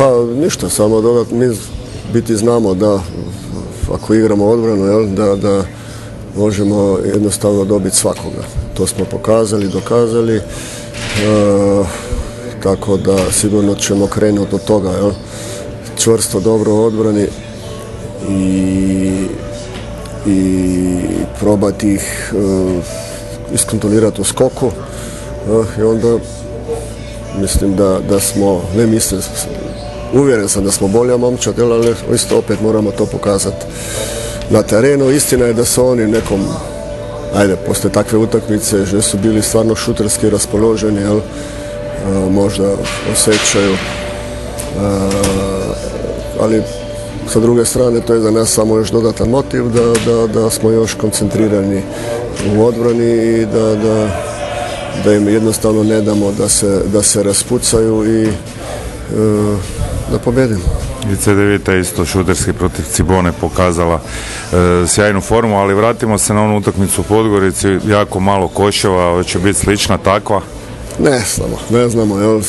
Pa 0.00 0.24
ništa, 0.34 0.68
samo 0.68 1.00
dodat, 1.00 1.30
mi 1.30 1.56
biti 2.12 2.36
znamo 2.36 2.74
da 2.74 3.00
ako 3.94 4.14
igramo 4.14 4.46
odbranu, 4.46 4.84
jel, 4.84 5.06
da, 5.06 5.36
da 5.36 5.64
možemo 6.36 6.98
jednostavno 7.12 7.64
dobiti 7.64 7.96
svakoga. 7.96 8.42
To 8.74 8.86
smo 8.86 9.04
pokazali, 9.04 9.68
dokazali. 9.68 10.36
E, 10.36 10.42
tako 12.62 12.96
da 12.96 13.32
sigurno 13.32 13.74
ćemo 13.74 14.06
krenuti 14.06 14.54
od 14.54 14.64
toga. 14.64 14.90
Jel? 14.90 15.10
Čvrsto, 15.98 16.40
dobro 16.40 16.72
odbrani 16.72 17.26
i, 18.28 19.26
i 20.26 20.88
probati 21.40 21.92
ih 21.92 22.32
e, 22.34 22.80
iskontrolirati 23.54 24.20
u 24.20 24.24
skoku 24.24 24.66
e, 24.66 25.80
i 25.80 25.82
onda 25.82 26.18
mislim 27.40 27.76
da, 27.76 27.98
da 28.08 28.20
smo, 28.20 28.62
ne 28.76 28.86
mislim, 28.86 29.20
uvjeren 30.14 30.48
sam 30.48 30.64
da 30.64 30.70
smo 30.70 30.88
bolja 30.88 31.16
momčad, 31.16 31.58
ali 31.58 31.94
isto 32.14 32.38
opet 32.38 32.60
moramo 32.60 32.90
to 32.90 33.06
pokazati 33.06 33.66
na 34.50 34.62
terenu. 34.62 35.10
Istina 35.10 35.44
je 35.44 35.54
da 35.54 35.64
su 35.64 35.86
oni 35.86 36.06
nekom 36.06 36.46
ajde, 37.34 37.56
posle 37.56 37.90
takve 37.90 38.18
utakmice 38.18 38.84
že 38.84 39.02
su 39.02 39.18
bili 39.18 39.42
stvarno 39.42 39.74
šuterski 39.74 40.30
raspoloženi, 40.30 41.00
jel, 41.00 41.20
možda 42.30 42.72
osjećaju 43.12 43.76
ali 46.40 46.62
sa 47.28 47.40
druge 47.40 47.64
strane 47.64 48.00
to 48.00 48.14
je 48.14 48.20
za 48.20 48.30
nas 48.30 48.50
samo 48.50 48.76
još 48.76 48.90
dodatan 48.90 49.28
motiv 49.28 49.64
da, 49.68 50.12
da, 50.12 50.26
da 50.26 50.50
smo 50.50 50.70
još 50.70 50.94
koncentrirani 50.94 51.82
u 52.56 52.64
odbrani 52.64 53.12
i 53.12 53.46
da, 53.46 53.74
da, 55.04 55.12
im 55.14 55.28
jednostavno 55.28 55.82
ne 55.82 56.00
damo 56.00 56.32
da 56.38 56.48
se, 56.48 56.80
se 57.02 57.22
raspucaju 57.22 58.20
i 58.20 58.24
e, 58.24 58.32
da 60.10 60.18
pobjedimo. 60.18 60.62
I 61.12 61.16
CDVita 61.16 61.74
isto 61.74 62.04
šuterski 62.04 62.52
protiv 62.52 62.84
Cibone 62.92 63.32
pokazala 63.40 64.00
e, 64.52 64.86
sjajnu 64.86 65.20
formu, 65.20 65.58
ali 65.58 65.74
vratimo 65.74 66.18
se 66.18 66.34
na 66.34 66.42
onu 66.42 66.56
utakmicu 66.56 67.00
u 67.00 67.04
Podgorici, 67.04 67.78
jako 67.88 68.20
malo 68.20 68.48
koševa, 68.48 69.22
će 69.22 69.38
biti 69.38 69.58
slična 69.58 69.98
takva? 69.98 70.40
Ne 70.98 71.20
znamo, 71.34 71.58
ne 71.70 71.88
znamo, 71.88 72.18
jel, 72.18 72.40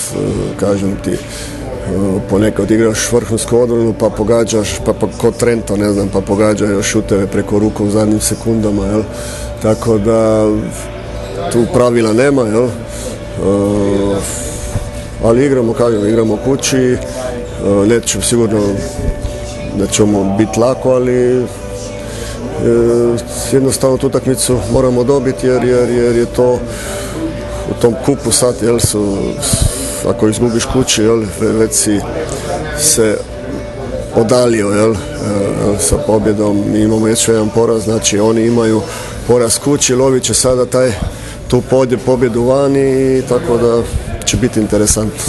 kažem 0.59 0.95
ti, 1.03 1.17
ponekad 2.29 2.71
igraš 2.71 3.11
vrhunsku 3.11 3.57
odbranu 3.57 3.93
pa 3.99 4.09
pogađaš, 4.09 4.69
pa, 4.85 4.93
pa 4.93 5.07
kod 5.17 5.37
Trento, 5.37 5.77
ne 5.77 5.93
znam, 5.93 6.09
pa 6.13 6.21
pogađa 6.21 6.65
još 6.65 6.85
šuteve 6.85 7.27
preko 7.27 7.59
ruku 7.59 7.85
u 7.85 7.89
zadnjim 7.89 8.19
sekundama, 8.19 8.85
jel? 8.85 9.03
Tako 9.61 9.97
da 9.97 10.45
tu 11.51 11.65
pravila 11.73 12.13
nema, 12.13 12.41
jel? 12.41 12.63
E, 12.63 12.69
ali 15.23 15.45
igramo, 15.45 15.73
kažem, 15.73 16.07
igramo 16.07 16.37
kući, 16.37 16.97
e, 17.65 17.87
neće 17.87 18.21
sigurno 18.21 18.61
da 19.77 19.87
ćemo 19.87 20.35
biti 20.37 20.59
lako, 20.59 20.91
ali 20.91 21.37
e, 21.37 21.43
jednostavno 23.51 23.97
tu 23.97 24.07
utakmicu 24.07 24.57
moramo 24.71 25.03
dobiti 25.03 25.47
jer, 25.47 25.63
jer, 25.63 25.89
jer 25.89 26.15
je 26.15 26.25
to 26.25 26.59
u 27.69 27.81
tom 27.81 27.95
kupu 28.05 28.31
sad 28.31 28.55
jel 28.61 28.79
su 28.79 29.17
ako 30.07 30.27
izgubiš 30.27 30.65
kući, 30.65 31.01
jel, 31.01 31.23
već 31.39 31.71
si 31.71 31.99
se 32.79 33.17
odalio 34.15 34.67
jel, 34.67 34.95
sa 35.79 35.97
pobjedom. 35.97 36.63
Mi 36.71 36.79
imamo 36.79 37.07
još 37.07 37.27
jedan 37.27 37.49
poraz, 37.49 37.83
znači 37.83 38.19
oni 38.19 38.45
imaju 38.45 38.81
poraz 39.27 39.59
kući, 39.59 39.95
lovit 39.95 40.23
će 40.23 40.33
sada 40.33 40.65
taj 40.65 40.91
tu 41.47 41.63
pobjedu 42.05 42.43
vani 42.43 43.21
tako 43.29 43.57
da 43.57 43.81
će 44.25 44.37
biti 44.37 44.59
interesantno. 44.59 45.23